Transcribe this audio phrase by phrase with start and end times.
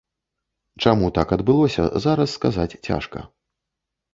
[0.85, 3.19] Чаму так адбылося, зараз сказаць цяжка.